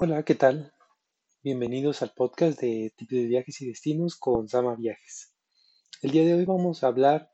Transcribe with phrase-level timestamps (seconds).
[0.00, 0.72] Hola, ¿qué tal?
[1.42, 5.34] Bienvenidos al podcast de Tips de Viajes y Destinos con Sama Viajes.
[6.02, 7.32] El día de hoy vamos a hablar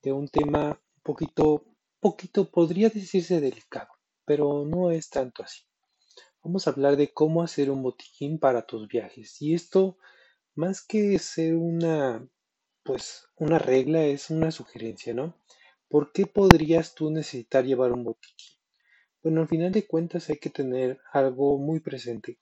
[0.00, 1.64] de un tema un poquito,
[1.98, 3.88] poquito, podría decirse delicado,
[4.24, 5.64] pero no es tanto así.
[6.44, 9.42] Vamos a hablar de cómo hacer un botiquín para tus viajes.
[9.42, 9.98] Y esto,
[10.54, 12.24] más que ser una,
[12.84, 15.36] pues, una regla, es una sugerencia, ¿no?
[15.88, 18.54] ¿Por qué podrías tú necesitar llevar un botiquín?
[19.24, 22.38] Bueno, al final de cuentas hay que tener algo muy presente.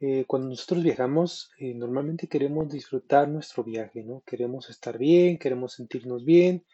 [0.00, 4.22] Eh, cuando nosotros viajamos, eh, normalmente queremos disfrutar nuestro viaje, ¿no?
[4.26, 6.66] Queremos estar bien, queremos sentirnos bien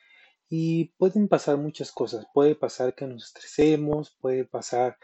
[0.48, 2.26] y pueden pasar muchas cosas.
[2.34, 4.98] Puede pasar que nos estresemos, puede pasar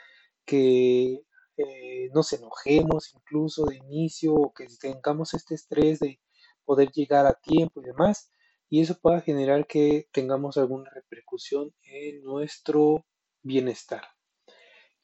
[0.44, 1.22] que
[1.56, 6.20] eh, nos enojemos incluso de inicio o que tengamos este estrés de
[6.64, 8.28] poder llegar a tiempo y demás.
[8.68, 13.04] Y eso pueda generar que tengamos alguna repercusión en nuestro
[13.44, 14.02] bienestar.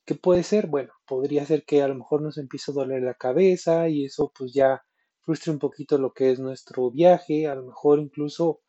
[0.05, 0.67] ¿Qué puede ser?
[0.67, 4.33] Bueno, podría ser que a lo mejor nos empiece a doler la cabeza y eso
[4.37, 4.83] pues ya
[5.21, 7.47] frustre un poquito lo que es nuestro viaje.
[7.47, 8.61] A lo mejor incluso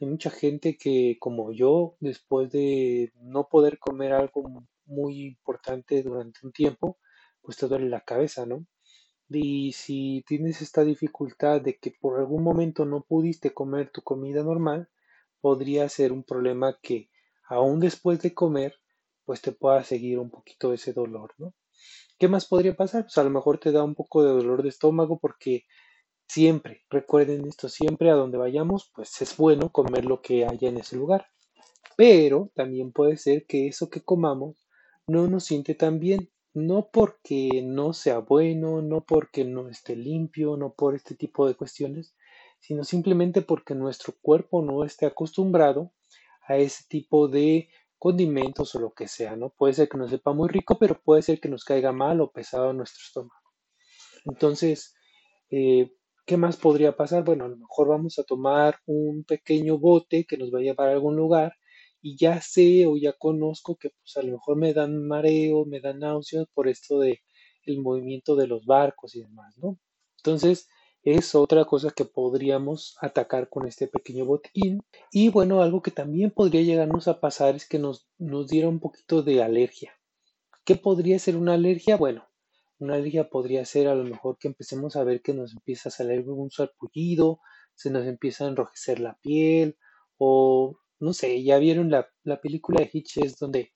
[0.00, 6.40] hay mucha gente que como yo, después de no poder comer algo muy importante durante
[6.44, 6.98] un tiempo,
[7.42, 8.66] pues te duele la cabeza, ¿no?
[9.28, 14.42] Y si tienes esta dificultad de que por algún momento no pudiste comer tu comida
[14.42, 14.88] normal,
[15.40, 17.10] podría ser un problema que
[17.48, 18.76] aún después de comer
[19.26, 21.52] pues te pueda seguir un poquito ese dolor, ¿no?
[22.18, 23.02] ¿Qué más podría pasar?
[23.02, 25.64] Pues a lo mejor te da un poco de dolor de estómago porque
[26.26, 30.78] siempre, recuerden esto, siempre a donde vayamos, pues es bueno comer lo que haya en
[30.78, 31.26] ese lugar.
[31.96, 34.66] Pero también puede ser que eso que comamos
[35.06, 40.56] no nos siente tan bien, no porque no sea bueno, no porque no esté limpio,
[40.56, 42.16] no por este tipo de cuestiones,
[42.60, 45.92] sino simplemente porque nuestro cuerpo no esté acostumbrado
[46.48, 47.68] a ese tipo de
[48.06, 49.50] condimentos o lo que sea, ¿no?
[49.50, 52.30] Puede ser que nos sepa muy rico, pero puede ser que nos caiga mal o
[52.30, 53.50] pesado en nuestro estómago.
[54.24, 54.94] Entonces,
[55.50, 55.90] eh,
[56.24, 57.24] ¿qué más podría pasar?
[57.24, 60.88] Bueno, a lo mejor vamos a tomar un pequeño bote que nos va a llevar
[60.88, 61.54] a algún lugar
[62.00, 65.80] y ya sé o ya conozco que pues a lo mejor me dan mareo, me
[65.80, 67.22] dan náuseas por esto de
[67.64, 69.80] el movimiento de los barcos y demás, ¿no?
[70.18, 70.68] Entonces,
[71.06, 74.82] es otra cosa que podríamos atacar con este pequeño botiquín.
[75.12, 78.80] Y bueno, algo que también podría llegarnos a pasar es que nos, nos diera un
[78.80, 79.92] poquito de alergia.
[80.64, 81.96] ¿Qué podría ser una alergia?
[81.96, 82.26] Bueno,
[82.80, 85.92] una alergia podría ser a lo mejor que empecemos a ver que nos empieza a
[85.92, 87.38] salir un sarpullido,
[87.76, 89.78] se nos empieza a enrojecer la piel
[90.18, 92.10] o no sé, ya vieron la,
[92.42, 93.72] película de Hitches donde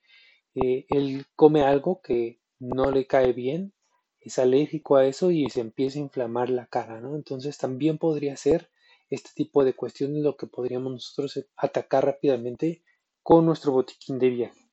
[0.57, 3.73] eh, él come algo que no le cae bien
[4.21, 7.17] es alérgico a eso y se empieza a inflamar la cara, ¿no?
[7.17, 8.71] Entonces también podría ser
[9.09, 12.83] este tipo de cuestiones lo que podríamos nosotros atacar rápidamente
[13.23, 14.71] con nuestro botiquín de viaje.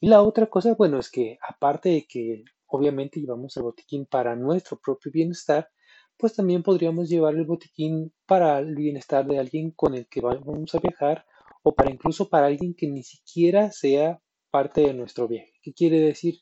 [0.00, 4.36] Y la otra cosa, bueno, es que aparte de que obviamente llevamos el botiquín para
[4.36, 5.68] nuestro propio bienestar,
[6.16, 10.74] pues también podríamos llevar el botiquín para el bienestar de alguien con el que vamos
[10.74, 11.24] a viajar
[11.62, 15.52] o para incluso para alguien que ni siquiera sea parte de nuestro viaje.
[15.62, 16.40] ¿Qué quiere decir?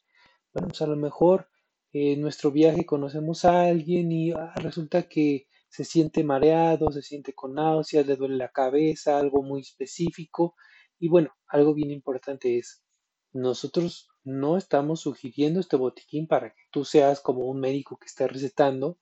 [0.52, 1.48] Bueno, pues a lo mejor
[1.92, 7.34] en nuestro viaje conocemos a alguien y ah, resulta que se siente mareado, se siente
[7.34, 10.54] con náuseas, le duele la cabeza, algo muy específico.
[10.98, 12.82] Y bueno, algo bien importante es,
[13.32, 18.26] nosotros no estamos sugiriendo este botiquín para que tú seas como un médico que está
[18.26, 18.98] recetando,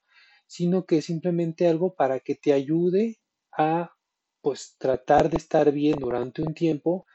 [0.47, 3.21] sino que es simplemente algo para que te ayude
[3.57, 3.93] a
[4.41, 7.07] pues tratar de estar bien durante un tiempo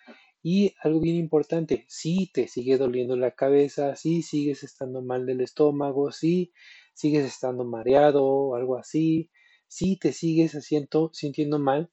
[0.41, 5.41] y algo bien importante, si te sigue doliendo la cabeza, si sigues estando mal del
[5.41, 6.53] estómago, si
[6.93, 9.29] sigues estando mareado o algo así,
[9.67, 11.91] si te sigues haciendo, sintiendo mal,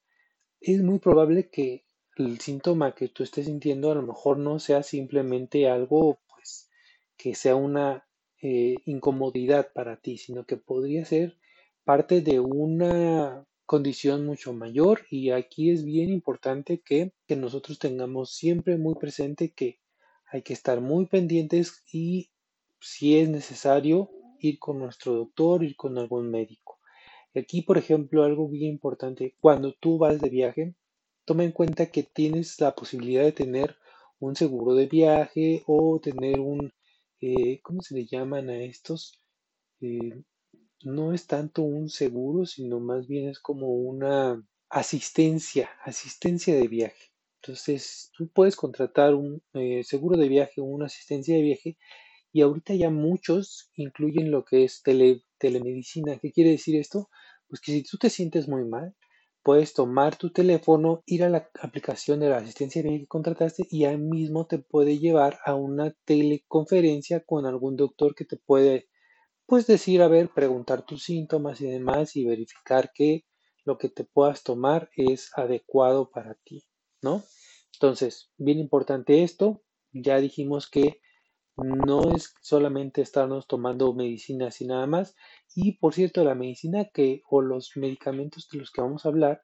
[0.60, 1.86] es muy probable que
[2.16, 6.70] el síntoma que tú estés sintiendo a lo mejor no sea simplemente algo pues
[7.16, 8.06] que sea una
[8.42, 11.38] eh, incomodidad para ti, sino que podría ser
[11.84, 18.34] parte de una condición mucho mayor y aquí es bien importante que, que nosotros tengamos
[18.34, 19.80] siempre muy presente que
[20.32, 22.30] hay que estar muy pendientes y
[22.80, 24.10] si es necesario
[24.40, 26.78] ir con nuestro doctor, ir con algún médico.
[27.34, 30.74] Aquí, por ejemplo, algo bien importante, cuando tú vas de viaje,
[31.24, 33.76] toma en cuenta que tienes la posibilidad de tener
[34.18, 36.72] un seguro de viaje o tener un,
[37.20, 39.20] eh, ¿cómo se le llaman a estos?
[39.80, 40.22] Eh,
[40.82, 47.12] no es tanto un seguro, sino más bien es como una asistencia, asistencia de viaje.
[47.42, 51.78] Entonces, tú puedes contratar un eh, seguro de viaje o una asistencia de viaje
[52.32, 56.18] y ahorita ya muchos incluyen lo que es tele, telemedicina.
[56.20, 57.08] ¿Qué quiere decir esto?
[57.48, 58.94] Pues que si tú te sientes muy mal,
[59.42, 63.84] puedes tomar tu teléfono, ir a la aplicación de la asistencia médica que contrataste y
[63.84, 68.88] ahí mismo te puede llevar a una teleconferencia con algún doctor que te puede,
[69.46, 73.24] pues decir, a ver, preguntar tus síntomas y demás y verificar que
[73.64, 76.64] lo que te puedas tomar es adecuado para ti,
[77.02, 77.22] ¿no?
[77.74, 79.62] Entonces, bien importante esto,
[79.92, 81.00] ya dijimos que
[81.56, 85.14] no es solamente estarnos tomando medicinas y nada más.
[85.54, 89.42] Y por cierto, la medicina que o los medicamentos de los que vamos a hablar,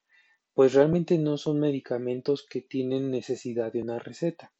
[0.54, 4.52] pues realmente no son medicamentos que tienen necesidad de una receta.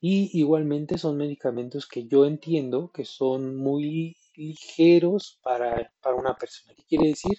[0.00, 6.74] Y igualmente son medicamentos que yo entiendo que son muy ligeros para, para una persona.
[6.74, 7.38] ¿Qué quiere decir?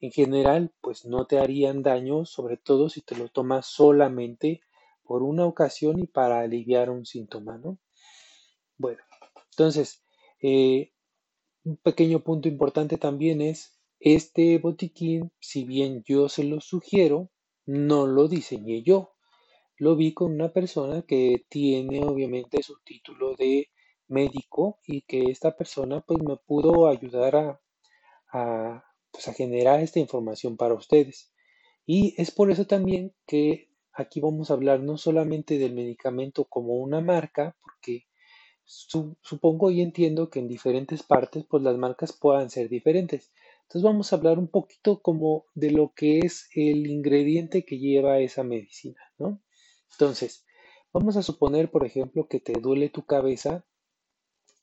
[0.00, 4.60] En general, pues no te harían daño, sobre todo si te lo tomas solamente
[5.04, 7.78] por una ocasión y para aliviar un síntoma, ¿no?
[8.78, 9.02] Bueno,
[9.50, 10.04] entonces,
[10.40, 10.92] eh,
[11.64, 17.30] un pequeño punto importante también es, este botiquín, si bien yo se lo sugiero,
[17.66, 19.14] no lo diseñé yo.
[19.76, 23.68] Lo vi con una persona que tiene obviamente su título de
[24.12, 27.60] médico y que esta persona pues me pudo ayudar a,
[28.32, 31.32] a, pues, a generar esta información para ustedes.
[31.86, 36.74] Y es por eso también que aquí vamos a hablar no solamente del medicamento como
[36.74, 38.06] una marca, porque
[38.64, 43.32] supongo y entiendo que en diferentes partes pues las marcas puedan ser diferentes.
[43.62, 48.18] Entonces vamos a hablar un poquito como de lo que es el ingrediente que lleva
[48.20, 49.42] esa medicina, ¿no?
[49.92, 50.46] Entonces,
[50.92, 53.64] vamos a suponer, por ejemplo, que te duele tu cabeza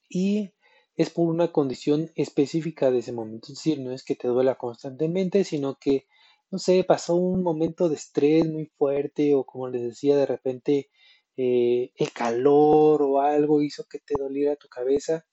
[0.10, 0.52] y
[0.96, 3.48] es por una condición específica de ese momento.
[3.48, 6.08] Es decir, no es que te duela constantemente, sino que,
[6.52, 10.90] no sé, pasó un momento de estrés muy fuerte o como les decía, de repente
[11.38, 15.26] eh, el calor o algo hizo que te doliera tu cabeza.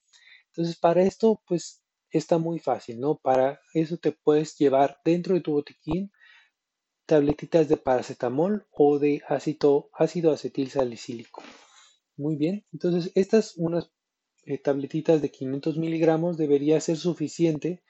[0.49, 3.19] Entonces, para esto, pues está muy fácil, ¿no?
[3.19, 6.12] Para eso te puedes llevar dentro de tu botiquín
[7.06, 11.43] tabletitas de paracetamol o de ácido, ácido acetil salicílico.
[12.17, 13.93] Muy bien, entonces estas unas
[14.46, 17.82] eh, tabletitas de 500 miligramos debería ser suficiente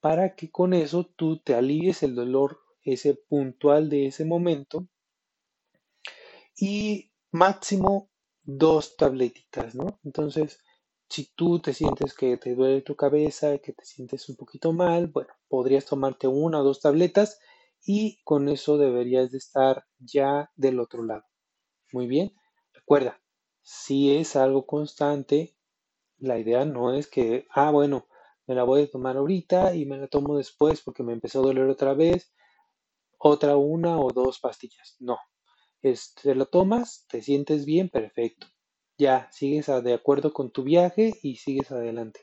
[0.00, 4.88] para que con eso tú te alivies el dolor ese puntual de ese momento
[6.56, 8.10] y máximo
[8.42, 10.00] dos tabletitas, ¿no?
[10.02, 10.58] Entonces,
[11.08, 15.06] si tú te sientes que te duele tu cabeza, que te sientes un poquito mal,
[15.06, 17.38] bueno, podrías tomarte una o dos tabletas
[17.84, 21.24] y con eso deberías de estar ya del otro lado.
[21.92, 22.34] Muy bien,
[22.72, 23.20] recuerda,
[23.60, 25.54] si es algo constante,
[26.22, 28.06] la idea no es que, ah, bueno,
[28.46, 31.42] me la voy a tomar ahorita y me la tomo después porque me empezó a
[31.42, 32.32] doler otra vez,
[33.18, 34.96] otra una o dos pastillas.
[35.00, 35.18] No,
[35.82, 38.46] este, lo tomas, te sientes bien, perfecto.
[38.98, 42.20] Ya, sigues de acuerdo con tu viaje y sigues adelante.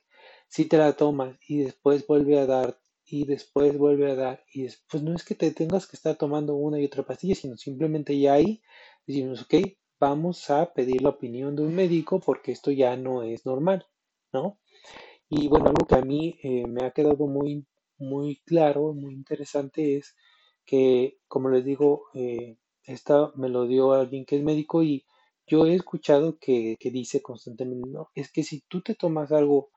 [0.47, 4.63] Si te la tomas y después vuelve a dar y después vuelve a dar y
[4.63, 8.17] después no es que te tengas que estar tomando una y otra pastilla, sino simplemente
[8.17, 8.61] ya ahí
[9.05, 9.55] decimos, ok,
[9.99, 13.85] vamos a pedir la opinión de un médico porque esto ya no es normal,
[14.33, 14.59] ¿no?
[15.29, 17.67] Y bueno, algo que a mí eh, me ha quedado muy,
[17.97, 20.15] muy claro, muy interesante es
[20.65, 25.05] que, como les digo, eh, esta me lo dio alguien que es médico y
[25.45, 29.69] yo he escuchado que, dice constantemente, no, es que si tú te tomas algo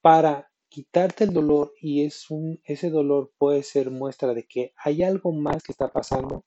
[0.00, 5.02] para quitarte el dolor y es un, ese dolor puede ser muestra de que hay
[5.02, 6.44] algo más que está pasando,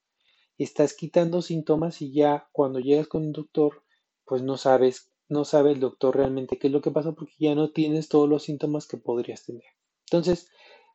[0.64, 3.84] estás quitando síntomas y ya cuando llegas con un doctor,
[4.26, 7.56] pues no sabes, no sabe el doctor realmente qué es lo que pasa porque ya
[7.56, 9.64] no tienes todos los síntomas que podrías tener.
[10.06, 10.50] Entonces,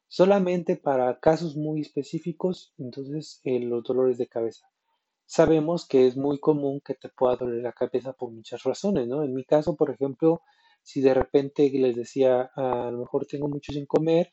[0.08, 4.66] solamente para casos muy específicos, entonces eh, los dolores de cabeza.
[5.24, 9.24] Sabemos que es muy común que te pueda doler la cabeza por muchas razones, ¿no?
[9.24, 10.42] En mi caso, por ejemplo,
[10.82, 14.32] si de repente les decía, a lo mejor tengo mucho sin comer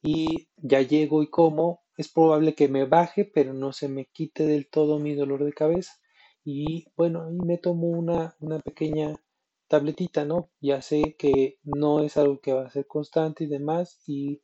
[0.00, 4.46] y ya llego y como, es probable que me baje, pero no se me quite
[4.46, 5.92] del todo mi dolor de cabeza.
[6.44, 9.14] Y bueno, ahí me tomo una, una pequeña
[9.68, 10.50] tabletita, ¿no?
[10.60, 14.42] Ya sé que no es algo que va a ser constante y demás y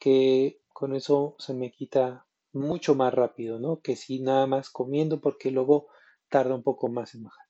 [0.00, 3.80] que con eso se me quita mucho más rápido, ¿no?
[3.80, 5.88] Que si nada más comiendo porque luego
[6.30, 7.47] tarda un poco más en bajar.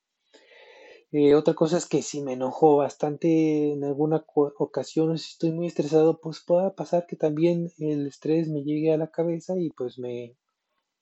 [1.13, 4.25] Eh, otra cosa es que si me enojo bastante en alguna
[4.59, 8.91] ocasión o si estoy muy estresado, pues pueda pasar que también el estrés me llegue
[8.93, 10.37] a la cabeza y pues me,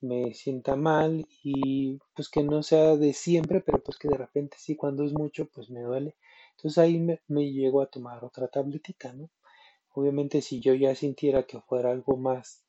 [0.03, 4.57] me sienta mal y pues que no sea de siempre, pero pues que de repente
[4.61, 6.17] sí, cuando es mucho, pues me duele.
[6.57, 9.31] Entonces ahí me, me llego a tomar otra tabletita, ¿no?
[9.95, 12.65] Obviamente si yo ya sintiera que fuera algo más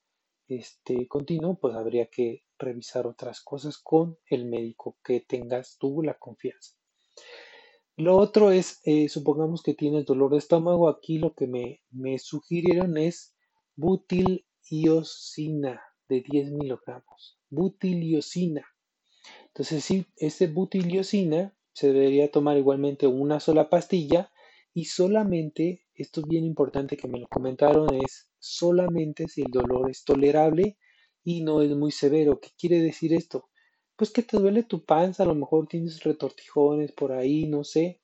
[0.49, 6.15] este, continuo, pues habría que revisar otras cosas con el médico que tengas tú la
[6.15, 6.76] confianza.
[7.95, 12.19] Lo otro es, eh, supongamos que tienes dolor de estómago, aquí lo que me, me
[12.19, 13.35] sugirieron es
[13.75, 15.81] butil-iosina.
[16.09, 18.65] de 10 miligramos, butiliosina.
[19.47, 24.31] Entonces, sí, este butiliosina se debería tomar igualmente una sola pastilla
[24.73, 29.89] y solamente, esto es bien importante que me lo comentaron, es solamente si el dolor
[29.89, 30.77] es tolerable
[31.23, 32.39] y no es muy severo.
[32.39, 33.49] ¿Qué quiere decir esto?
[33.97, 37.99] Pues que te duele tu panza, a lo mejor tienes retortijones por ahí, no sé,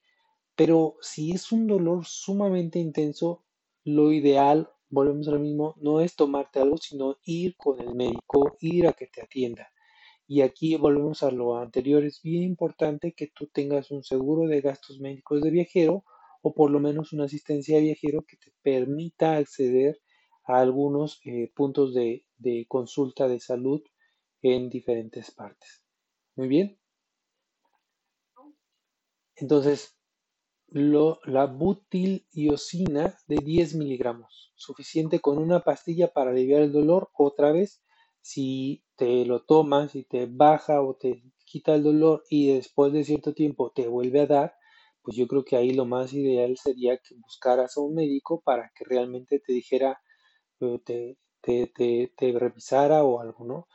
[0.56, 3.46] pero si es un dolor sumamente intenso,
[3.86, 8.58] lo ideal, volvemos a lo mismo, no es tomarte algo, sino ir con el médico,
[8.62, 9.72] ir a que te atienda.
[10.28, 14.62] Y aquí volvemos a lo anterior, es bien importante que tú tengas un seguro de
[14.62, 16.06] gastos médicos de viajero
[16.42, 20.02] o por lo menos una asistencia de viajero que te permita acceder
[20.46, 23.84] a algunos eh, puntos de, de consulta de salud
[24.42, 25.83] en diferentes partes.
[26.36, 26.78] Muy bien.
[29.36, 29.96] Entonces,
[30.70, 37.12] lo, la butiliosina de 10 miligramos, suficiente con una pastilla para aliviar el dolor.
[37.18, 37.84] Otra vez,
[38.22, 43.04] si te lo tomas y te baja o te quita el dolor y después de
[43.06, 44.56] cierto tiempo te vuelve a dar,
[45.04, 48.72] pues yo creo que ahí lo más ideal sería que buscaras a un médico para
[48.75, 50.02] que realmente te dijera,
[50.62, 53.68] eh, te, te, te, te revisara o algo, ¿no?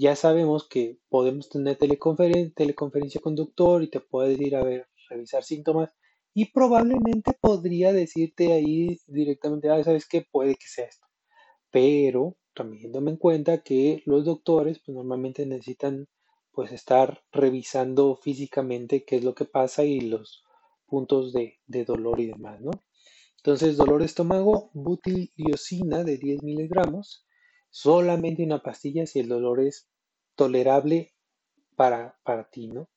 [0.00, 4.86] Ya sabemos que podemos tener teleconferencia, teleconferencia con doctor y te puede ir a ver,
[5.10, 5.92] revisar síntomas
[6.32, 10.24] y probablemente podría decirte ahí directamente, ah, ¿sabes qué?
[10.30, 11.04] Puede que sea esto.
[11.72, 16.06] Pero también tome en cuenta que los doctores pues normalmente necesitan
[16.52, 20.44] pues estar revisando físicamente qué es lo que pasa y los
[20.86, 22.70] puntos de, de dolor y demás, ¿no?
[23.38, 27.27] Entonces, dolor de estómago, butiliosina de 10 miligramos,
[27.70, 29.88] solamente una pastilla si el dolor es
[30.34, 31.12] tolerable
[31.76, 32.88] para, para ti, ¿no?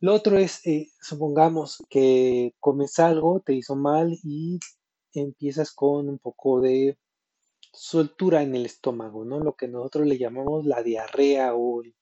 [0.00, 4.58] Lo otro es, eh, supongamos que comes algo, te hizo mal y
[5.14, 6.98] empiezas con un poco de
[7.72, 9.40] soltura en el estómago, ¿no?
[9.40, 11.94] Lo que nosotros le llamamos la diarrea o el,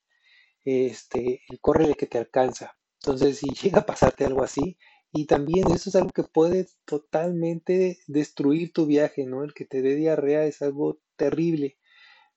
[0.65, 2.75] este, el córrele que te alcanza.
[3.01, 4.77] Entonces, si llega a pasarte algo así,
[5.13, 9.43] y también eso es algo que puede totalmente destruir tu viaje, ¿no?
[9.43, 11.77] El que te dé diarrea es algo terrible.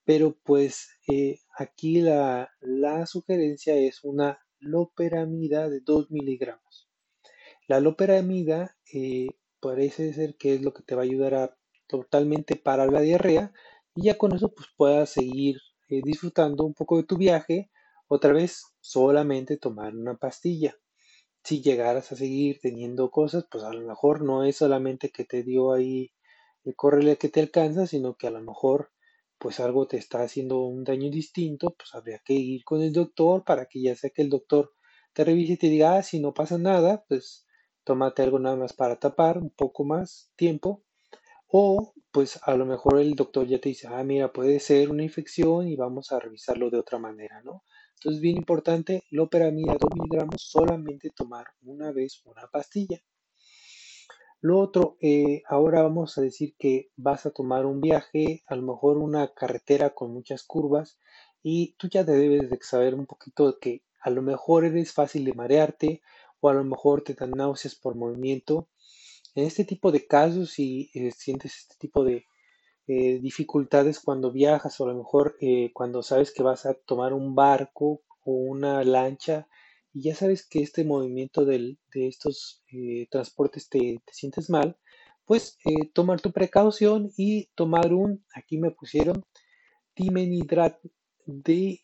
[0.05, 6.89] Pero pues eh, aquí la, la sugerencia es una loperamida de 2 miligramos.
[7.67, 9.27] La loperamida eh,
[9.59, 11.57] parece ser que es lo que te va a ayudar a
[11.87, 13.53] totalmente parar la diarrea
[13.95, 15.57] y ya con eso pues puedas seguir
[15.89, 17.69] eh, disfrutando un poco de tu viaje.
[18.07, 20.75] Otra vez, solamente tomar una pastilla.
[21.47, 25.43] Si llegaras a seguir teniendo cosas, pues a lo mejor no es solamente que te
[25.43, 26.11] dio ahí
[26.65, 28.91] el correle que te alcanza, sino que a lo mejor
[29.37, 33.45] pues algo te está haciendo un daño distinto, pues habría que ir con el doctor
[33.45, 34.73] para que ya sea que el doctor
[35.13, 37.47] te revise y te diga, ah, si no pasa nada, pues
[37.85, 40.83] tómate algo nada más para tapar un poco más tiempo.
[41.47, 45.03] O pues a lo mejor el doctor ya te dice, ah, mira, puede ser una
[45.03, 47.63] infección y vamos a revisarlo de otra manera, ¿no?
[47.97, 53.01] Entonces, bien importante, loperamida 2 miligramos, solamente tomar una vez una pastilla.
[54.39, 58.61] Lo otro, eh, ahora vamos a decir que vas a tomar un viaje, a lo
[58.61, 60.99] mejor una carretera con muchas curvas,
[61.41, 65.25] y tú ya debes de saber un poquito de que a lo mejor eres fácil
[65.25, 66.01] de marearte
[66.39, 68.69] o a lo mejor te dan náuseas por movimiento.
[69.33, 72.25] En este tipo de casos, si eh, sientes este tipo de
[72.87, 75.35] eh, dificultades cuando viajas o a lo mejor
[75.73, 79.47] cuando sabes que vas a tomar un barco o una lancha
[79.93, 84.77] y ya sabes que este movimiento del- de estos eh, transportes te, te sientes mal,
[85.25, 89.23] pues eh, tomar tu precaución y tomar un, aquí me pusieron,
[89.95, 90.79] dimenhidrat,
[91.25, 91.81] de,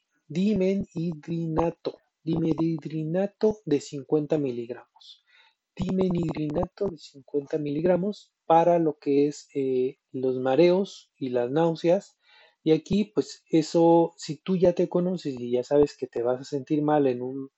[3.65, 5.23] de 50 miligramos.
[5.75, 12.17] Dimenhidrinato de 50 miligramos para lo que es eh, los mareos y las náuseas.
[12.63, 16.41] Y aquí, pues eso, si tú ya te conoces y ya sabes que te vas
[16.41, 17.49] a sentir mal en un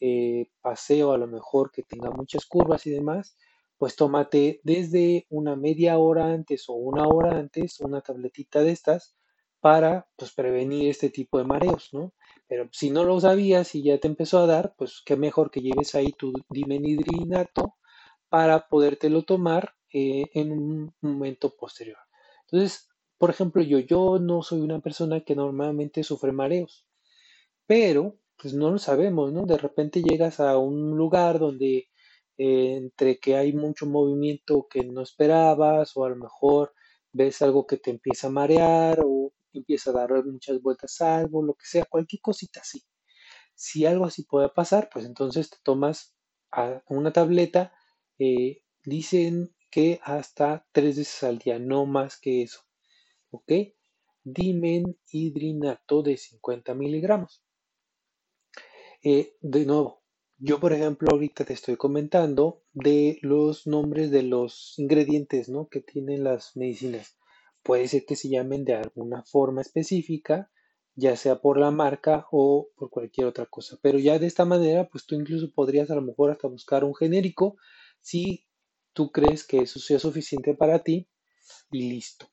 [0.00, 3.36] eh, paseo a lo mejor que tenga muchas curvas y demás,
[3.78, 9.16] pues tómate desde una media hora antes o una hora antes una tabletita de estas
[9.60, 12.12] para pues prevenir este tipo de mareos, ¿no?
[12.46, 15.60] Pero si no lo sabías y ya te empezó a dar, pues qué mejor que
[15.60, 17.76] lleves ahí tu dimenhidrinato
[18.28, 21.98] para podértelo tomar eh, en un momento posterior.
[22.50, 22.88] Entonces,
[23.18, 26.86] por ejemplo, yo, yo no soy una persona que normalmente sufre mareos,
[27.66, 29.46] pero pues no lo sabemos, ¿no?
[29.46, 31.88] De repente llegas a un lugar donde
[32.38, 36.74] eh, entre que hay mucho movimiento que no esperabas o a lo mejor
[37.12, 41.42] ves algo que te empieza a marear o empieza a dar muchas vueltas a algo,
[41.42, 42.82] lo que sea, cualquier cosita así.
[43.54, 46.14] Si algo así puede pasar, pues entonces te tomas
[46.88, 47.72] una tableta,
[48.18, 52.60] eh, dicen que hasta tres veces al día, no más que eso,
[53.28, 53.52] ¿ok?
[54.24, 57.44] dimenhidrinato de 50 miligramos.
[59.04, 60.02] Eh, de nuevo,
[60.38, 65.68] yo por ejemplo ahorita te estoy comentando de los nombres de los ingredientes ¿no?
[65.68, 67.18] que tienen las medicinas.
[67.62, 70.50] Puede ser que se llamen de alguna forma específica,
[70.94, 73.78] ya sea por la marca o por cualquier otra cosa.
[73.82, 76.94] Pero ya de esta manera, pues tú incluso podrías a lo mejor hasta buscar un
[76.94, 77.58] genérico
[78.00, 78.45] si
[78.96, 81.06] tú crees que eso sea suficiente para ti
[81.70, 82.26] y listo.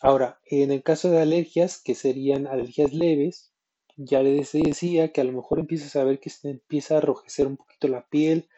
[0.00, 3.52] Ahora, en el caso de alergias, que serían alergias leves,
[3.96, 7.46] ya les decía que a lo mejor empiezas a ver que se empieza a arrojecer
[7.46, 8.48] un poquito la piel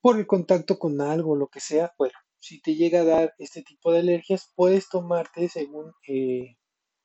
[0.00, 1.94] por el contacto con algo, lo que sea.
[1.96, 6.56] Bueno, si te llega a dar este tipo de alergias, puedes tomarte, según eh,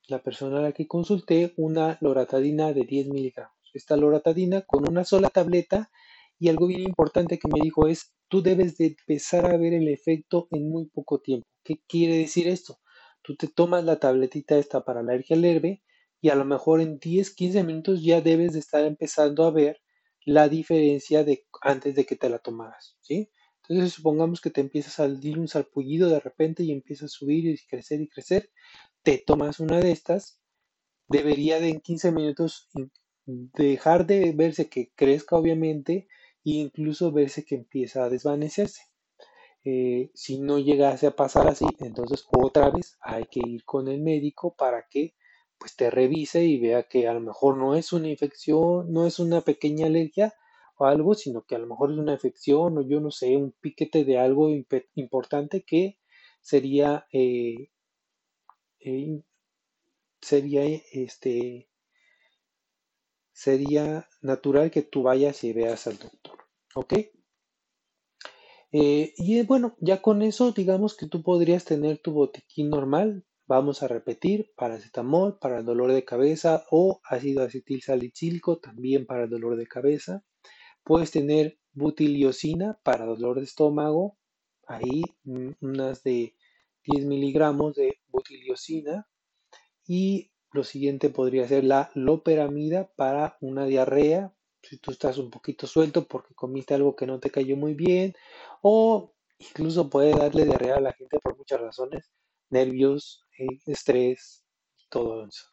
[0.07, 3.53] la persona a la que consulté, una loratadina de 10 miligramos.
[3.71, 5.91] Esta loratadina con una sola tableta
[6.39, 9.87] y algo bien importante que me dijo es, tú debes de empezar a ver el
[9.87, 11.45] efecto en muy poco tiempo.
[11.63, 12.79] ¿Qué quiere decir esto?
[13.21, 15.83] Tú te tomas la tabletita esta para la alergia leve
[16.21, 19.81] y a lo mejor en 10, 15 minutos ya debes de estar empezando a ver
[20.25, 23.29] la diferencia de antes de que te la tomaras, ¿sí?
[23.67, 27.45] Entonces supongamos que te empiezas a salir un salpullido de repente y empieza a subir
[27.45, 28.51] y crecer y crecer,
[29.03, 30.39] te tomas una de estas,
[31.07, 32.69] debería de en 15 minutos
[33.25, 36.07] dejar de verse que crezca obviamente
[36.53, 38.83] incluso verse que empieza a desvanecerse.
[39.63, 44.01] Eh, si no llegase a pasar así, entonces otra vez hay que ir con el
[44.01, 45.15] médico para que
[45.57, 49.19] pues te revise y vea que a lo mejor no es una infección, no es
[49.19, 50.33] una pequeña alergia
[50.77, 53.53] o algo, sino que a lo mejor es una infección o yo no sé, un
[53.59, 54.49] piquete de algo
[54.95, 55.97] importante que
[56.41, 57.71] sería eh,
[58.79, 59.23] eh,
[60.21, 61.69] sería este
[63.35, 66.39] sería natural que tú vayas y veas al doctor,
[66.73, 66.93] ¿ok?
[68.71, 73.25] Eh, y bueno, ya con eso, digamos que tú podrías tener tu botiquín normal.
[73.45, 79.25] Vamos a repetir, paracetamol para el dolor de cabeza o ácido acetil salicílico también para
[79.25, 80.23] el dolor de cabeza.
[80.83, 84.17] Puedes tener butiliocina para dolor de estómago,
[84.65, 85.03] ahí
[85.59, 86.35] unas de
[86.85, 89.07] 10 miligramos de butiliocina.
[89.87, 95.67] Y lo siguiente podría ser la loperamida para una diarrea, si tú estás un poquito
[95.67, 98.15] suelto porque comiste algo que no te cayó muy bien,
[98.61, 102.09] o incluso puede darle diarrea a la gente por muchas razones,
[102.49, 104.45] nervios, eh, estrés,
[104.89, 105.45] todo eso,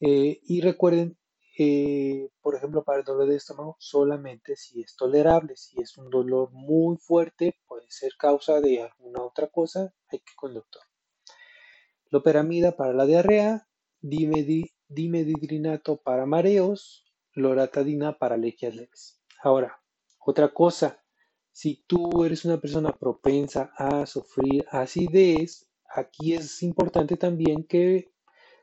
[0.00, 1.18] eh, y recuerden,
[1.58, 6.08] eh, por ejemplo, para el dolor de estómago, solamente si es tolerable, si es un
[6.10, 10.62] dolor muy fuerte, puede ser causa de alguna otra cosa, hay que ir.
[12.10, 13.68] Loperamida para la diarrea,
[14.04, 19.20] dimedidrinato para mareos, loratadina para alergias leves.
[19.42, 19.80] Ahora,
[20.18, 21.02] otra cosa,
[21.52, 28.12] si tú eres una persona propensa a sufrir acidez, aquí es importante también que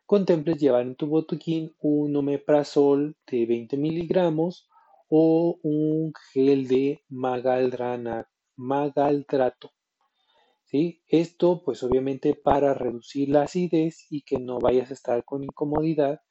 [0.05, 4.67] contemples llevar en tu botiquín un omeprazol de 20 miligramos
[5.09, 8.29] o un gel de magaldrana,
[10.71, 15.43] magaldrato esto pues obviamente para reducir la acidez y que no vayas a estar con
[15.43, 16.21] incomodidad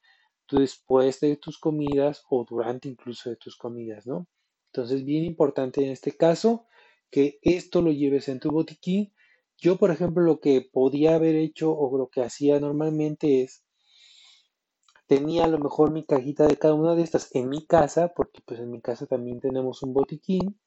[0.51, 4.27] después de tus comidas o durante incluso de tus comidas, ¿no?
[4.73, 6.67] Entonces, bien importante en este caso
[7.09, 9.13] que esto lo lleves en tu botiquín.
[9.57, 13.63] Yo, por ejemplo, lo que podía haber hecho o lo que hacía normalmente es
[15.07, 18.41] tenía a lo mejor mi cajita de cada una de estas en mi casa, porque
[18.45, 20.57] pues en mi casa también tenemos un botiquín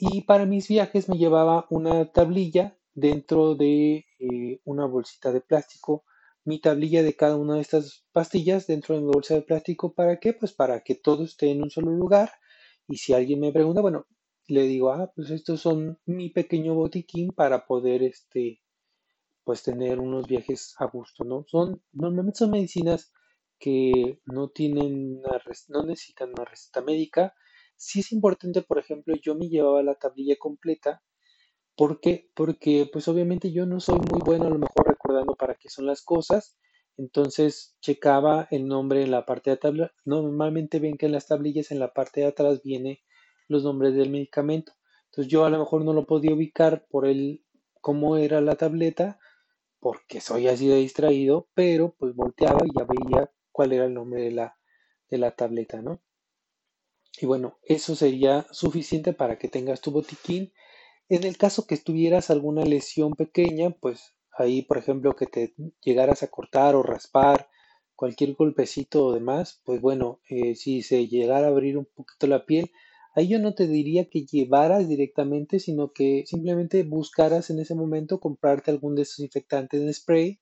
[0.00, 6.04] y para mis viajes me llevaba una tablilla dentro de eh, una bolsita de plástico,
[6.44, 9.94] mi tablilla de cada una de estas pastillas dentro de mi bolsa de plástico.
[9.94, 10.32] ¿Para qué?
[10.32, 12.30] Pues para que todo esté en un solo lugar.
[12.88, 14.06] Y si alguien me pregunta, bueno,
[14.48, 18.62] le digo, ah, pues estos son mi pequeño botiquín para poder, este,
[19.44, 21.44] pues tener unos viajes a gusto, ¿no?
[21.48, 23.12] Son, normalmente son medicinas
[23.58, 25.20] que no tienen,
[25.68, 27.34] no necesitan una receta médica,
[27.76, 31.02] Sí es importante, por ejemplo, yo me llevaba la tablilla completa.
[31.76, 32.30] ¿Por qué?
[32.34, 35.86] Porque pues obviamente yo no soy muy bueno a lo mejor recordando para qué son
[35.86, 36.56] las cosas.
[36.98, 39.92] Entonces checaba el nombre en la parte de tabla.
[40.04, 43.02] Normalmente ven que en las tablillas en la parte de atrás viene
[43.48, 44.72] los nombres del medicamento.
[45.06, 47.44] Entonces yo a lo mejor no lo podía ubicar por el
[47.80, 49.18] cómo era la tableta,
[49.80, 54.22] porque soy así de distraído, pero pues volteaba y ya veía cuál era el nombre
[54.22, 54.56] de la,
[55.10, 56.00] de la tableta, ¿no?
[57.20, 60.52] Y bueno, eso sería suficiente para que tengas tu botiquín.
[61.08, 66.22] En el caso que tuvieras alguna lesión pequeña, pues ahí, por ejemplo, que te llegaras
[66.22, 67.48] a cortar o raspar,
[67.94, 72.44] cualquier golpecito o demás, pues bueno, eh, si se llegara a abrir un poquito la
[72.44, 72.70] piel,
[73.14, 78.20] ahí yo no te diría que llevaras directamente, sino que simplemente buscaras en ese momento
[78.20, 80.40] comprarte algún desinfectante en spray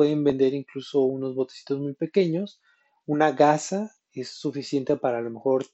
[0.00, 2.60] pueden vender incluso unos botecitos muy pequeños.
[3.04, 5.66] Una gasa es suficiente para a lo mejor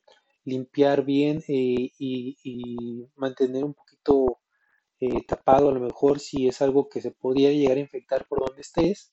[0.46, 4.38] limpiar bien eh, y, y mantener un poquito
[5.00, 8.40] eh, tapado a lo mejor si es algo que se podría llegar a infectar por
[8.46, 9.12] donde estés.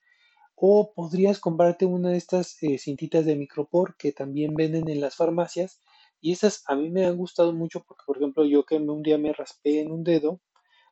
[0.56, 5.16] O podrías comprarte una de estas eh, cintitas de micropor que también venden en las
[5.16, 5.82] farmacias.
[6.22, 9.18] Y esas a mí me han gustado mucho porque, por ejemplo, yo que un día
[9.18, 10.40] me raspé en un dedo,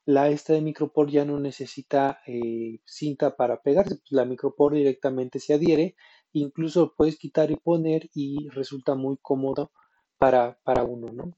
[0.06, 5.40] la esta de micropor ya no necesita eh, cinta para pegarse, pues la micropor directamente
[5.40, 5.96] se adhiere,
[6.34, 9.72] incluso puedes quitar y poner y resulta muy cómodo
[10.22, 11.36] para, para uno, ¿no?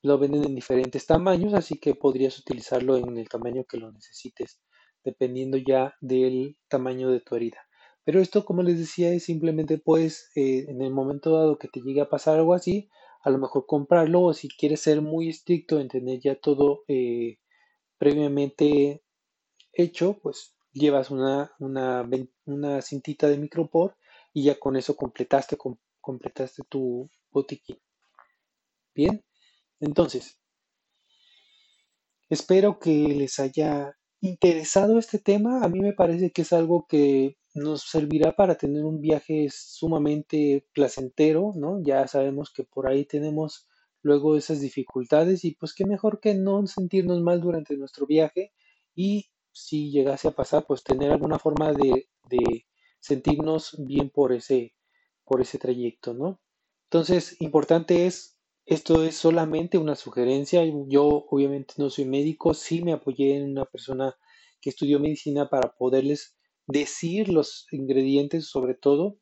[0.00, 4.58] Lo venden en diferentes tamaños, así que podrías utilizarlo en el tamaño que lo necesites,
[5.04, 7.58] dependiendo ya del tamaño de tu herida.
[8.04, 12.00] Pero esto, como les decía, es simplemente pues en el momento dado que te llegue
[12.00, 12.88] a pasar algo así,
[13.22, 17.36] a lo mejor comprarlo o si quieres ser muy estricto en tener ya todo eh,
[17.98, 19.04] previamente
[19.74, 22.08] hecho, pues llevas una, una,
[22.46, 23.94] una, cintita de micropor
[24.32, 25.58] y ya con eso completaste,
[26.00, 27.76] completaste tu botiquín.
[28.94, 29.22] Bien,
[29.80, 30.38] entonces,
[32.28, 35.62] espero que les haya interesado este tema.
[35.64, 40.66] A mí me parece que es algo que nos servirá para tener un viaje sumamente
[40.74, 41.82] placentero, ¿no?
[41.82, 43.66] Ya sabemos que por ahí tenemos
[44.02, 48.52] luego esas dificultades y pues qué mejor que no sentirnos mal durante nuestro viaje
[48.94, 52.66] y si llegase a pasar, pues tener alguna forma de, de
[53.00, 54.74] sentirnos bien por ese,
[55.24, 56.40] por ese trayecto, ¿no?
[56.90, 58.31] Entonces, importante es
[58.66, 60.62] esto es solamente una sugerencia.
[60.88, 64.16] Yo obviamente no soy médico, sí me apoyé en una persona
[64.60, 69.18] que estudió medicina para poderles decir los ingredientes sobre todo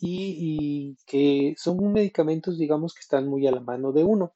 [0.00, 4.34] y, que son medicamentos digamos que están muy a la mano de uno.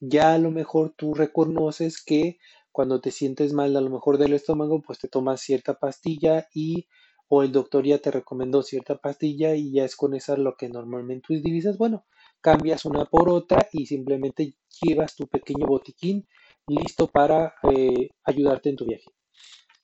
[0.00, 2.38] Ya a lo mejor tú reconoces que
[2.72, 6.88] cuando te sientes mal a lo mejor del estómago pues te tomas cierta pastilla y
[7.28, 10.68] o el doctor ya te recomendó cierta pastilla y ya es con esa lo que
[10.68, 11.78] normalmente utilizas.
[11.78, 12.04] Bueno,
[12.44, 14.52] cambias una por otra y simplemente
[14.82, 16.28] llevas tu pequeño botiquín
[16.66, 19.06] listo para eh, ayudarte en tu viaje.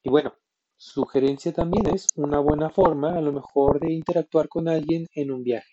[0.02, 0.34] Y bueno,
[0.76, 5.42] sugerencia también es una buena forma a lo mejor de interactuar con alguien en un
[5.42, 5.72] viaje.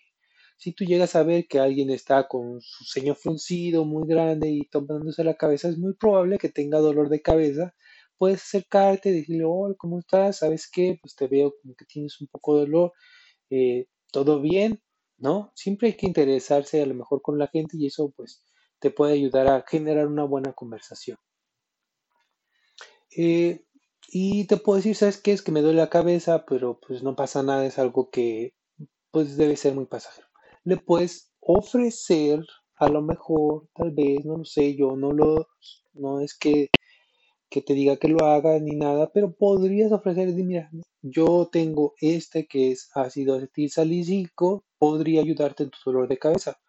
[0.56, 4.66] Si tú llegas a ver que alguien está con su ceño fruncido muy grande y
[4.70, 7.74] tomándose la cabeza, es muy probable que tenga dolor de cabeza.
[8.16, 10.38] Puedes acercarte, decirle, hola, ¿cómo estás?
[10.38, 10.98] ¿Sabes qué?
[11.02, 12.92] Pues te veo como que tienes un poco de dolor.
[13.50, 14.80] Eh, ¿Todo bien?
[15.18, 15.52] ¿No?
[15.54, 18.44] Siempre hay que interesarse a lo mejor con la gente y eso pues
[18.78, 21.18] te puede ayudar a generar una buena conversación.
[23.16, 23.64] Eh,
[24.10, 25.32] y te puedo decir, ¿sabes qué?
[25.32, 28.54] Es que me duele la cabeza, pero pues no pasa nada, es algo que
[29.10, 30.28] pues debe ser muy pasajero.
[30.64, 32.40] Le puedes ofrecer,
[32.76, 35.48] a lo mejor, tal vez, no lo sé, yo no lo,
[35.94, 36.70] no es que
[37.50, 40.70] que te diga que lo haga ni nada, pero podrías ofrecerle, mira,
[41.02, 46.60] yo tengo este que es ácido acetilsalicílico, podría ayudarte en tu dolor de cabeza.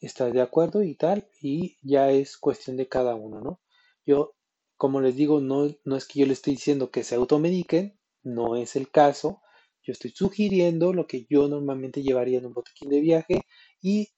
[0.00, 0.82] ¿Estás de acuerdo?
[0.82, 3.60] Y tal, y ya es cuestión de cada uno, ¿no?
[4.04, 4.34] Yo,
[4.76, 8.56] como les digo, no, no es que yo le estoy diciendo que se automediquen, no
[8.56, 9.40] es el caso.
[9.82, 13.42] Yo estoy sugiriendo lo que yo normalmente llevaría en un botiquín de viaje
[13.80, 14.08] y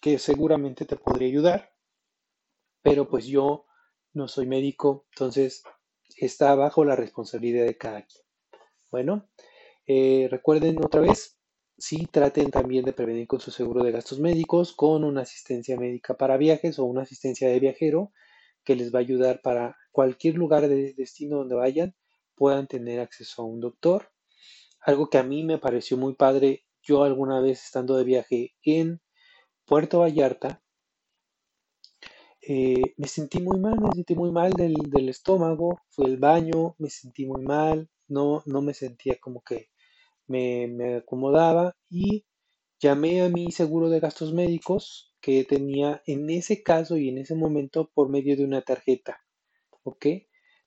[0.00, 1.72] que seguramente te podría ayudar,
[2.82, 3.66] pero pues yo
[4.12, 5.62] no soy médico, entonces
[6.16, 8.24] está bajo la responsabilidad de cada quien.
[8.90, 9.28] Bueno,
[9.86, 11.38] eh, recuerden otra vez,
[11.78, 16.16] sí traten también de prevenir con su seguro de gastos médicos, con una asistencia médica
[16.16, 18.12] para viajes o una asistencia de viajero
[18.64, 21.94] que les va a ayudar para cualquier lugar de destino donde vayan,
[22.34, 24.10] puedan tener acceso a un doctor.
[24.80, 29.00] Algo que a mí me pareció muy padre, yo alguna vez estando de viaje en
[29.64, 30.62] Puerto Vallarta,
[32.42, 36.90] eh, me sentí muy mal, me sentí muy mal del, estómago, fui al baño, me
[36.90, 39.68] sentí muy mal, no, no me sentía como que
[40.26, 42.24] me, me acomodaba y
[42.80, 47.34] llamé a mi seguro de gastos médicos que tenía en ese caso y en ese
[47.34, 49.20] momento por medio de una tarjeta,
[49.82, 50.06] ¿ok?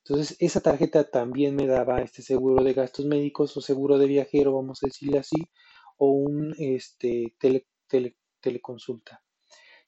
[0.05, 4.53] Entonces esa tarjeta también me daba este seguro de gastos médicos o seguro de viajero,
[4.53, 5.37] vamos a decirle así,
[5.97, 7.65] o un este, tele,
[8.41, 9.23] teleconsulta.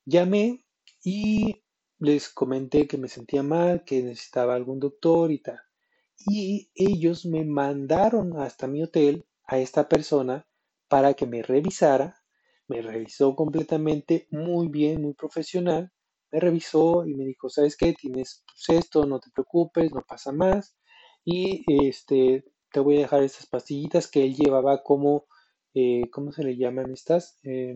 [0.06, 0.64] Llamé
[1.04, 1.65] y
[2.00, 5.60] les comenté que me sentía mal, que necesitaba algún doctor y tal.
[6.28, 10.48] Y ellos me mandaron hasta mi hotel a esta persona
[10.88, 12.22] para que me revisara.
[12.68, 15.92] Me revisó completamente muy bien, muy profesional.
[16.32, 17.94] Me revisó y me dijo, ¿sabes qué?
[17.94, 20.76] Tienes pues, esto, no te preocupes, no pasa más.
[21.24, 25.26] Y este, te voy a dejar estas pastillitas que él llevaba como,
[25.74, 27.40] eh, ¿cómo se le llaman estas?
[27.44, 27.76] Eh,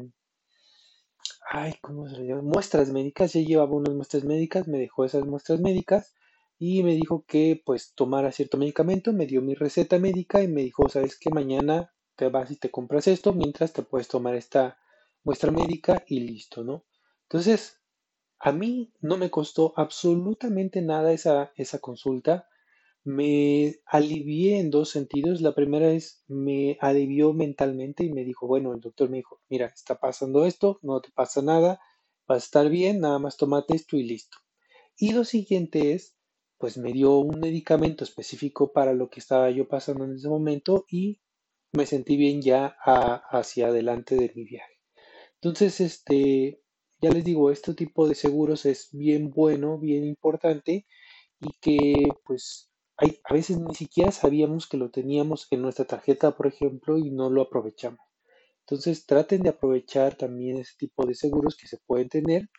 [1.52, 2.42] ay, ¿cómo se llama?
[2.42, 6.14] Muestras médicas, ya llevaba unas muestras médicas, me dejó esas muestras médicas
[6.58, 10.62] y me dijo que pues tomara cierto medicamento, me dio mi receta médica y me
[10.62, 14.78] dijo, sabes que mañana te vas y te compras esto, mientras te puedes tomar esta
[15.24, 16.86] muestra médica y listo, ¿no?
[17.24, 17.80] Entonces,
[18.40, 22.48] a mí no me costó absolutamente nada esa, esa consulta.
[23.04, 25.42] Me alivié en dos sentidos.
[25.42, 29.68] La primera es, me alivió mentalmente y me dijo, bueno, el doctor me dijo, mira,
[29.68, 31.80] está pasando esto, no te pasa nada,
[32.30, 34.38] va a estar bien, nada más tomate esto y listo.
[34.98, 36.16] Y lo siguiente es,
[36.58, 40.86] pues me dio un medicamento específico para lo que estaba yo pasando en ese momento
[40.90, 41.22] y
[41.72, 42.76] me sentí bien ya
[43.32, 44.74] hacia adelante de mi viaje.
[45.36, 46.62] Entonces, este,
[47.02, 50.86] ya les digo, este tipo de seguros es bien bueno, bien importante
[51.40, 52.69] y que pues
[53.02, 57.30] a veces ni siquiera sabíamos que lo teníamos en nuestra tarjeta, por ejemplo, y no
[57.30, 58.00] lo aprovechamos.
[58.62, 62.50] Entonces traten de aprovechar también ese tipo de seguros que se pueden tener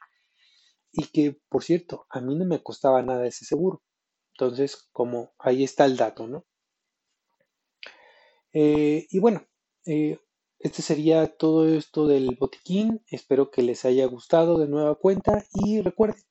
[0.93, 3.83] y que, por cierto, a mí no me costaba nada ese seguro.
[4.35, 6.47] Entonces, como ahí está el dato, ¿no?
[8.53, 9.47] Eh, y bueno,
[9.87, 10.19] eh,
[10.59, 13.03] este sería todo esto del botiquín.
[13.07, 16.23] Espero que les haya gustado de nueva cuenta y recuerden,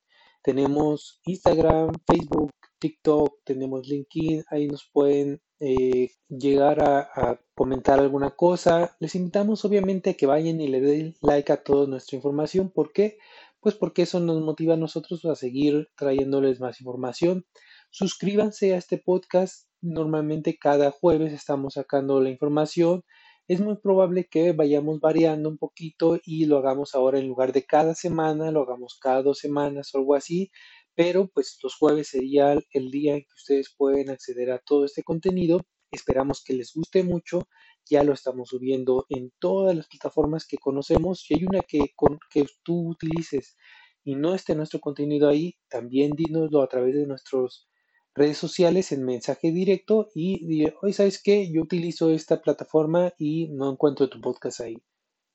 [0.42, 8.96] tenemos Instagram, Facebook, TikTok, tenemos LinkedIn, ahí nos pueden eh, llegar a, comentar alguna cosa.
[9.00, 12.70] Les invitamos obviamente a que vayan y le den like a toda nuestra información.
[12.70, 13.18] ¿Por qué?
[13.60, 17.44] Pues porque eso nos motiva a nosotros a seguir trayéndoles más información.
[17.90, 19.68] Suscríbanse a este podcast.
[19.82, 23.04] Normalmente cada jueves estamos sacando la información
[23.50, 27.66] es muy probable que vayamos variando un poquito y lo hagamos ahora en lugar de
[27.66, 30.52] cada semana, lo hagamos cada dos semanas o algo así,
[31.00, 35.02] pero pues los jueves sería el día en que ustedes pueden acceder a todo este
[35.02, 35.62] contenido.
[35.90, 37.48] Esperamos que les guste mucho.
[37.88, 41.20] Ya lo estamos subiendo en todas las plataformas que conocemos.
[41.20, 41.94] Si hay una que,
[42.30, 43.56] que tú utilices
[44.04, 47.70] y no esté nuestro contenido ahí, también dínoslo a través de nuestros
[48.14, 51.50] redes sociales en mensaje directo y diré, oye, ¿sabes qué?
[51.50, 54.76] Yo utilizo esta plataforma y no encuentro tu podcast ahí.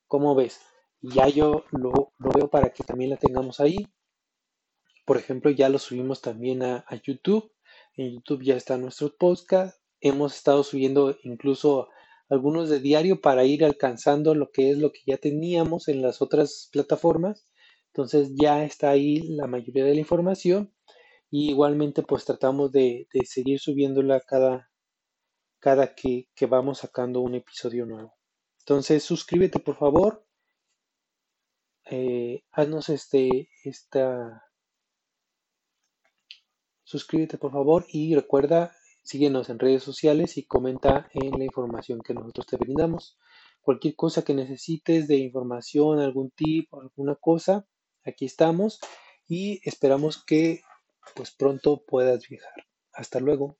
[0.05, 0.59] ¿Cómo ves?
[1.01, 3.77] Ya yo lo, veo para que también la tengamos ahí.
[5.05, 7.51] Por ejemplo, ya lo subimos también a, YouTube.
[7.95, 9.79] En YouTube ya está nuestro podcast.
[10.01, 11.89] Hemos estado subiendo incluso
[12.27, 16.21] algunos de diario para ir alcanzando lo que es lo que ya teníamos en las
[16.21, 17.47] otras plataformas.
[17.93, 20.73] Entonces ya está ahí la mayoría de la información
[21.29, 24.69] y igualmente pues tratamos de, seguir subiéndola cada,
[25.59, 28.15] cada que, vamos sacando un episodio nuevo.
[28.59, 30.25] Entonces suscríbete por favor.
[31.91, 34.44] Eh, haznos este esta
[36.85, 42.13] suscríbete por favor y recuerda síguenos en redes sociales y comenta en la información que
[42.13, 43.17] nosotros te brindamos
[43.61, 47.67] cualquier cosa que necesites de información algún tip alguna cosa
[48.05, 48.79] aquí estamos
[49.27, 50.61] y esperamos que
[51.15, 52.65] pues pronto puedas viajar.
[52.93, 53.57] Hasta luego.